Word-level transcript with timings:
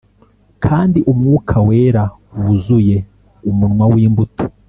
kandi 0.65 0.99
umwuka 1.11 1.55
wera, 1.67 2.03
wuzuye 2.39 2.97
umunwa 3.49 3.85
w'imbuto.' 3.91 4.43